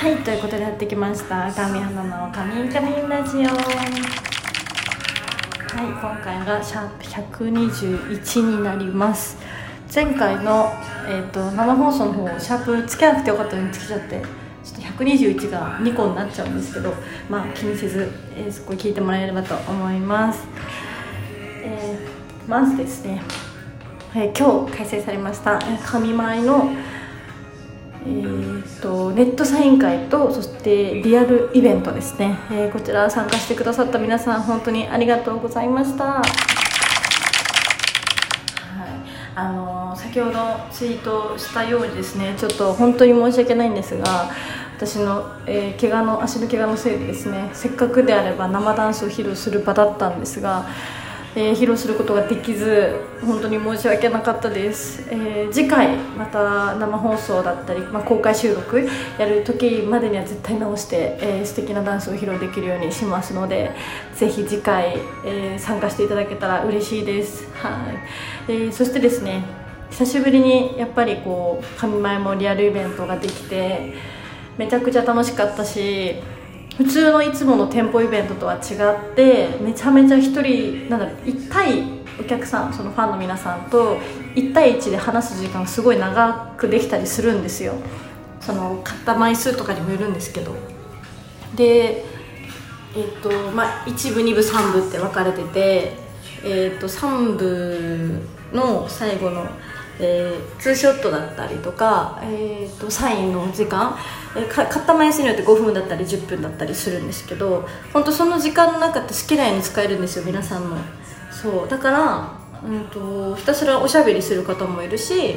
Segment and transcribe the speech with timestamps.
[0.00, 3.40] はいということでやってきました神花のカミンカミンラジオ。
[3.42, 3.52] はい
[5.76, 9.36] 今回がシャープ121になります。
[9.94, 10.72] 前回の、
[11.06, 14.22] えーと、生放送の方シャープつけなくてよかったのにつけちゃって
[14.64, 16.94] ちょっと121が2個になっちゃうんですけど
[17.28, 20.48] まあ気にせず、えー、そこ聞いてもらえればと思います、
[21.62, 23.20] えー、まずですね、
[24.14, 26.70] えー、今日開催されました神舞の
[28.02, 36.24] えーと、ネットサイン会とそしてリアルイベントですね、えー、こちら参加してくださった皆さん本当にありがとうございました、はい。
[39.34, 40.38] あのー、先ほど
[40.72, 44.30] ツイートしたようにですねちょっと本当に申し訳ないんですが
[44.76, 50.66] 私の、えー、怪我の足の怪我のせいでですねせっかくであれば生ダンスを披露する場だったんですが
[51.36, 52.92] えー、披露することができず
[53.24, 63.70] 本当に申し訳なかったです、えー、次回また生放送だったり、まあ、公開収録やる時までには絶対直して、えー、素敵なダンスを披露できるようにしますので
[64.14, 67.48] ぜひ次回、えー、参加していただけたら嬉しいです。
[67.54, 67.92] は
[68.48, 69.44] い、えー、そしてですね
[69.90, 73.94] 久しぶりにやっぱりこう神前もリアルイベントができて
[74.56, 76.16] めちゃくちゃ楽しかったし
[76.76, 83.98] 普通のいつもの店舗イベントとは違ってめちゃめちゃ1人なんだろう1対お客さんそのファンの皆さんと
[84.34, 87.74] 1対1で話す時間すごい長くできたりするんですよ。
[88.40, 90.54] その買った枚数とかにもよるんですけど。
[91.56, 92.04] で
[92.96, 95.92] えっ、とまあ1部2部3部って分かれてて
[96.44, 98.20] えっ、と3部
[98.52, 99.46] の最後の
[100.02, 103.96] えー、ツーショットだったりとか、えーと、サインの時間、
[104.34, 110.76] 買った枚数によって5分だったり10分だったりするんですけど本当その時間の中って好きなように使えるんですよ皆さんの。
[111.30, 115.36] そうだから、うんと、ひたすらおしゃべりする方もいるし、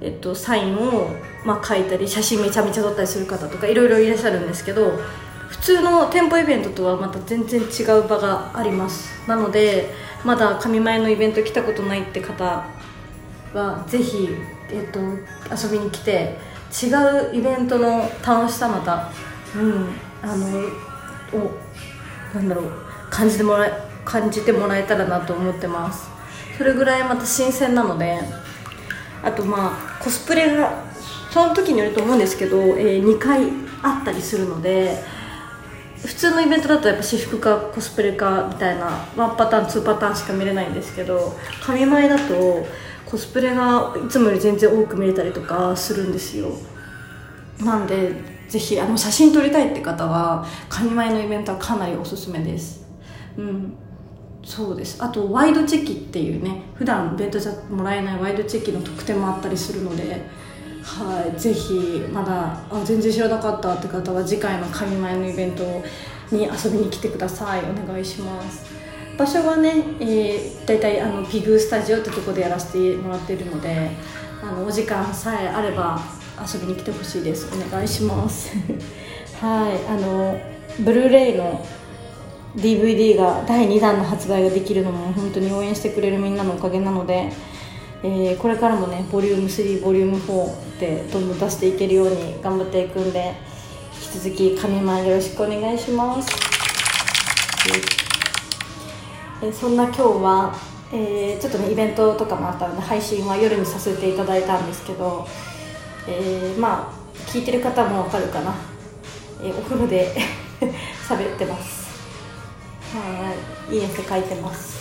[0.00, 1.10] えっと、サインを、
[1.44, 4.92] まあ、書いたり写真めちゃめちゃ撮ったりする方とかいろいろいらっしゃるんですけど
[5.48, 9.28] 普通の店舗イベントとはまた全然違う場があります。
[9.28, 9.90] なので
[10.24, 12.66] まだ神前のイベント来たことないって方
[13.54, 14.28] はぜひ、
[14.70, 16.36] えっと、遊びに来て
[16.70, 19.10] 違うイベントの楽しさまた、
[19.56, 19.88] うん、
[20.22, 20.58] あの
[21.38, 21.58] を
[22.34, 22.72] なんだろう。
[23.10, 23.72] 感じてもらえ
[24.04, 26.08] 感じてもらえたらなと思ってます。
[26.56, 28.20] それぐらいまた新鮮なので。
[29.22, 30.84] あとまあコスプレが
[31.30, 33.48] その時によると思うんですけど、えー、2回
[33.82, 34.96] あったりするので
[36.04, 42.66] 普通のイベントだとやっぱ私服かコスプレかみたいなワンパターン2パターンしか見れないんですけど神前だと
[43.08, 46.50] コスプレがいつもより全然多く見れたりとかするんですよ。
[47.64, 48.12] なんで
[48.48, 52.86] ぜひあの写真撮りたいって方は神前のイベントはかなりおすすめです。
[53.38, 53.72] うん。
[54.44, 55.02] そうです。
[55.02, 60.26] あとワイドチェキっていうね普段イベントじゃもらえないワイドチェキの特典もあったりするので
[60.82, 61.40] はい。
[61.40, 65.62] ぜひまだあ全然知らなかったって方は次回の神前のイベント
[66.30, 67.62] に遊びに来てください。
[67.62, 68.77] お願いします。
[69.18, 73.90] 場所はね、えー、大体あのピグスタジオってとこでやらせてもらってるので
[74.40, 76.00] あのお時間さえあれば
[76.40, 77.48] 遊びに来てほしいです。
[77.52, 78.52] お願いします。
[79.42, 79.92] はい。
[79.92, 80.40] あの
[80.78, 81.66] ブルーレイの
[82.54, 87.32] DVD が第2弾の発売ができるのも本当に応援してくれるみんなのおかげなので、
[88.04, 93.34] えー、これからもねボリューム3ボリューム4でどんどん出していけるように頑張っていくんで
[94.14, 98.07] 引き続き神前よろしくお願いします。
[99.40, 100.54] えそんな今日は、
[100.92, 105.26] えー、ちょっとねイベントとかもあったので配信は夜にさせていただいたんですけど、
[106.08, 108.54] えー、まあ聞いてる方もわかるかな、
[109.40, 110.12] えー、お風呂で
[111.08, 111.88] 喋ってます。
[112.96, 113.32] は
[113.70, 113.76] い。
[113.76, 114.78] いい汗かいてます。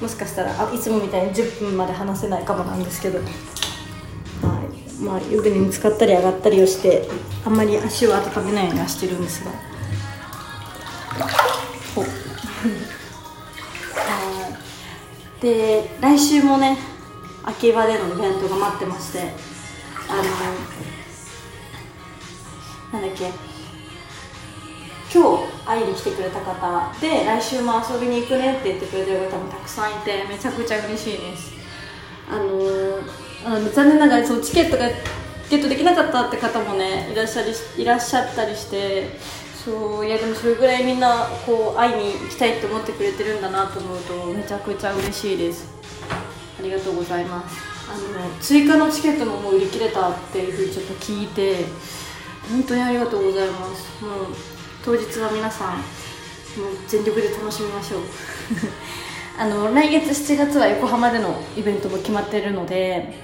[0.00, 3.18] もしかしたらあいつもみたいに10分まで話せないかもなんですけど。
[3.18, 3.28] はい。
[5.02, 7.08] まあ湯船に浸かったり上がったりをして
[7.44, 9.50] あんまり足を温めないようにはしてるんですが。
[15.46, 16.76] で来週もね
[17.44, 19.20] 秋葉でのイベントが待ってまして
[20.08, 20.22] あの
[23.00, 23.30] なんだっけ
[25.14, 31.54] 今日会いに来てくれた方で来週も遊びに行くねって言ってくれてる方もたくさんいてめちゃくちゃ嬉しいです。
[32.28, 32.98] あの
[33.44, 34.88] あの残念ながらそのチケットが
[35.48, 39.16] ゲットできなかったって方もねいらっしゃりいらっしゃったりして
[39.66, 45.68] そういやでもそれぐらいみんなこう会いに行きたいって思ってくれてるんだなと思うとめちゃくちゃ嬉しいです。
[46.08, 47.56] ありがとうございます。
[47.90, 51.64] あの追加のチケットももう売り切れたっていうふうにちょっと聞いて
[52.48, 54.04] 本当にありがとうございます。
[54.04, 54.26] もう
[54.84, 55.84] 当日は皆さんもう
[56.86, 58.00] 全力で楽しみましょう。
[59.36, 63.18] あの来月7月は横浜でのイベントも決まってるので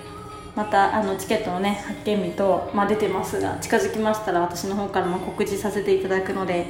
[0.55, 6.67] またあのチケットのね発見日と、まあ、出てますが近づきましたら私の方からも告知させていただくので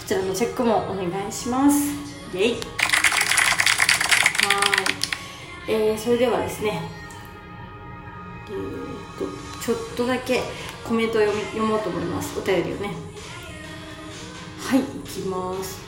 [0.00, 1.94] そちらのチェックもお願いします。
[2.32, 2.52] イェイ。
[2.52, 2.58] は
[5.68, 6.82] い、えー、それではですね
[8.48, 9.26] えー、と
[9.64, 10.40] ちょっとだけ
[10.84, 12.36] コメントを読み読もうと思います。
[12.38, 12.90] お便りをね。
[14.58, 15.80] はいいきます。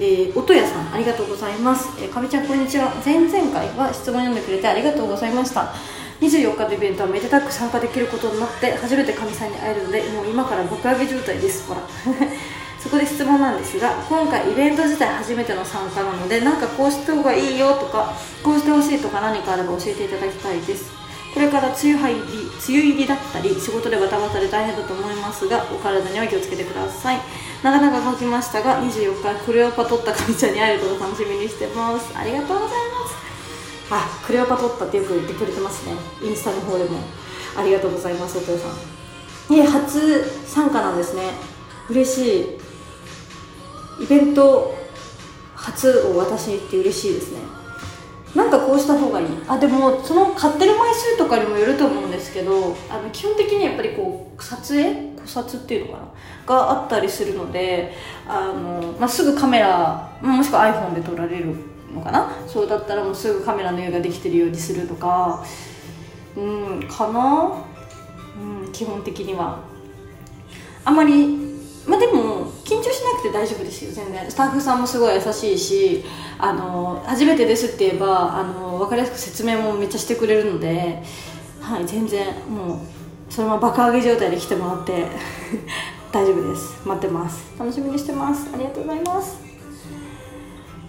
[0.00, 2.90] えー、音屋さんありがとうございます、えー、かみちゃんこんにちは。
[3.04, 5.74] 前々回は質問読んでくれてありがとうございました
[6.20, 11.66] 24日のイベントはめでたく参加できることになって初めてかみさんに会えるのでもう今から爆上げ状態です。
[11.66, 11.80] ほら。
[12.80, 20.90] そこで質問なんですが今回イベント自体初めての参加なのでなんかこうした方がいいよとかこうしてほしいとか何かあれば教えていただきたいです。
[21.32, 22.24] これから梅雨入り梅
[22.68, 27.20] 雨入りだったり仕事でバタバタで大変だと思いますがお体には気をつけてください。
[27.62, 32.10] なかなか書きましたが24日クレオパトッタ神ちゃんに会えることを楽しみにしてます。
[32.16, 32.99] ありがとうございます。
[33.90, 35.94] あクレオパトッタってよく言ってくれてますね。
[36.22, 36.98] インスタの方でも。
[37.56, 39.56] ありがとうございますお父さん。
[39.56, 41.22] え初参加なんですね。
[41.88, 42.40] 嬉し
[43.98, 44.04] い。
[44.04, 44.72] イベント
[45.56, 47.40] 初を私に言って嬉しいですね。
[48.36, 49.26] なんかこうした方がいい。
[49.48, 55.10] あでもその買ってる枚数とかにもよると思うんですけどあの基本的にやっぱりこう撮影？
[55.20, 56.04] 考察っていうのかな？
[56.46, 57.92] があったりするので
[58.28, 61.54] あの、まあ、すぐカメラもしくは iPhone で撮られる
[61.94, 62.30] のかな？
[62.46, 65.44] そうだったらもうすぐカメラの用ができてるようにするとか。
[66.36, 67.64] うんかな、
[68.64, 69.58] うん、基本的には。
[70.84, 71.26] あまり
[71.86, 74.30] まあでも緊張しなくて大丈夫ですよ全然。
[74.30, 76.04] スタッフさんもすごい優しいし
[76.38, 81.02] あの初めてですって言えばあの分かりやすく説明もめっちゃしてくれるので、
[81.60, 82.78] はい、全然もう
[83.28, 85.06] そのまま爆上げ状態で来てもらって
[86.12, 86.80] 大丈夫です。
[86.86, 87.52] 待ってます。
[87.58, 88.48] 楽しみにしてます。
[88.54, 89.38] ありがとうございます、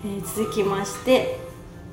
[0.04, 1.38] えー、続きまして、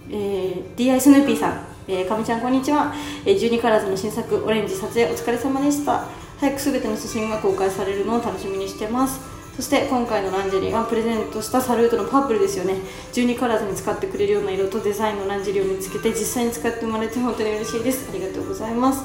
[0.08, 1.66] えー、DI スヌーピーさん。
[1.86, 2.94] えー、かみちゃんこんにちは、
[3.24, 6.04] えー、12カラーズの新作オレンジ撮影お疲れ様でした。
[6.38, 9.20] 早く全ての写真が公開されるのを楽しみにしてます。
[9.56, 12.76] そして今回のランジェリーがプレゼントしたサルートのパープルですよね。
[13.12, 18.08] 12カラーズに使ってくれるような色とデザインのランジェリーを見つけて実際に使ってもらえて本当に嬉しいです。
[18.08, 19.04] ありがとうございます。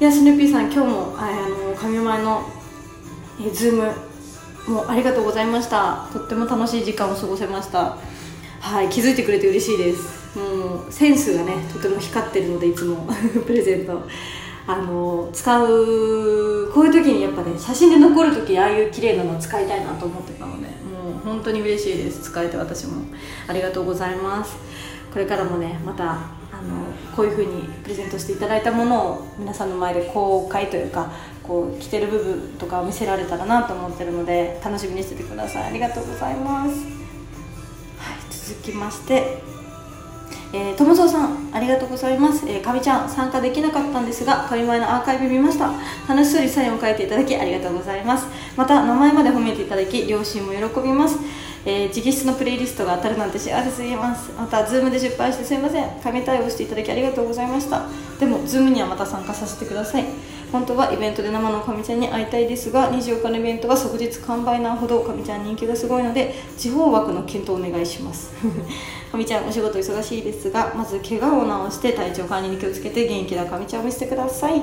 [0.00, 1.30] いやスヌーピーさん今日もあ
[1.70, 2.42] の神前の
[3.40, 6.08] えズームもうありがとうございました。
[6.12, 7.98] とっても楽しい時間を過ごせました。
[8.62, 10.38] はい気づいてくれて嬉しいです。
[10.38, 13.08] もうセンスがねとても光ってるのでいつも。
[13.44, 14.02] プレゼント。
[14.68, 22.30] あの使うこういう時にやっぱね写真で残る時ああいう綺麗なの使いたいなと思ってたのでもう本当に嬉しいです。
[22.30, 23.02] 使えて私も。
[23.48, 24.54] ありがとうございます。
[25.12, 26.22] これからもねまたあの
[27.16, 31.10] こういう風にプレゼントしていただいたものを皆さんの前で公開というか
[31.42, 35.64] こう着てる部分とかを見せられたらなと思ってるので楽しみにしててください。
[35.64, 37.01] ありがとうございます、
[38.52, 39.40] 続きまして
[40.54, 45.72] えー、友蔵さんありがとうございます、えー、かみちゃん参加できなかったんですが神前のアーカイブ見ました。
[46.06, 48.26] 楽しそうにサインを書いていただきありがとうございます。
[48.54, 51.18] また名前まで褒めていただき両親も喜びます。
[51.64, 54.30] えー、直筆のプレイリストが当たるなんて幸せすぎます。
[54.36, 55.88] またズームで失敗してすいません。
[56.02, 57.86] 神対応していただきありがとうございました。
[58.20, 60.04] でもズームにはまた参加させてください。
[60.52, 68.34] 本当はイベントで生のかみちゃんに会いたいですが24日のイベントは即日完売なほどかみちゃん人気がすごいので地方枠の検討お願いします。
[69.10, 74.60] かみちゃんお仕事忙しいですがまず怪我を治して体調管理に気をつけて元気なかみちゃんを見せてください。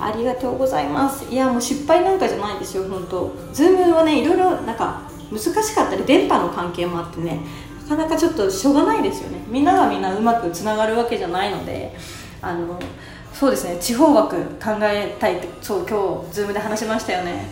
[0.00, 1.24] ありがとうございます。
[1.28, 3.32] いやもう失敗なんかじゃないですよ本当。
[3.52, 7.40] ズームはねいろいろなんか難しかったり電波の関係もあってね
[7.88, 9.44] なかなかちょっとしょうがないですよね。
[9.48, 11.92] みんながみんなうまくつながるわけじゃないので
[12.40, 12.78] あの
[13.42, 13.76] そうですね。
[13.80, 17.44] 地方枠考えたいってそう今日 Zoom で話しましたよね。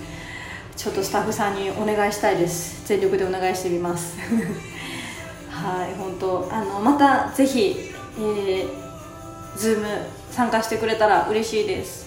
[0.76, 2.86] ちょっとスタッフさんにお願いしたいです。
[2.86, 4.16] 全力でお願いしてみます。
[5.50, 6.48] はい本当。
[6.52, 8.68] あのまたぜひ、えー、
[9.56, 9.84] Zoom
[10.30, 12.06] 参加してくれたら嬉しいです。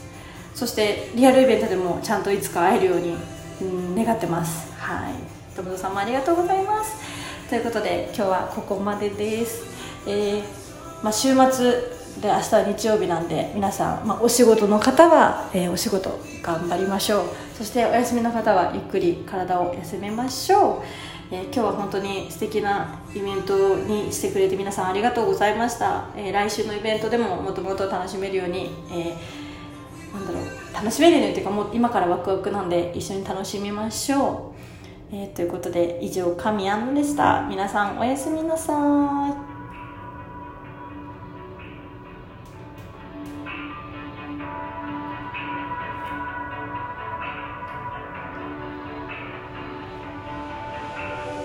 [0.55, 3.17] そしてリアルイベントでもちゃんといつか会えるように、
[3.63, 4.71] うん、願ってます。
[4.79, 5.13] はい。
[5.57, 6.95] 友田さんもありがとうございます。
[7.49, 9.65] ということで今日はここまでです、
[10.07, 10.43] えー、
[11.03, 17.25] まあ、週末で明日は日曜日なんで皆さん、まあ、お仕事の方は、えー、お仕事頑張りましょう。
[17.57, 20.83] そしてお休みの方はゆっくり体を休めましょ
[21.31, 29.15] う、えー、今日は本当に素敵なイベントにしてくれて皆さんありがとうございました、え来週のイベントでももっともと楽しめるように、え
[30.13, 34.53] なんだろう楽しめるようにというかもう今からワクワクなんで一緒に楽しみましょ
[35.11, 35.15] う。
[35.15, 37.45] えー、ということで以上神アンでした。
[37.47, 39.52] 皆さんおやすみなさい。